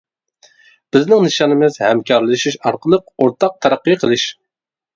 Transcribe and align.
بىزنىڭ 0.97 1.21
نىشانىمىز-ھەمكارلىشىش 1.25 2.59
ئارقىلىق 2.71 3.07
ئورتاق 3.13 3.57
تەرەققىي 3.67 4.03
قىلىش! 4.05 4.29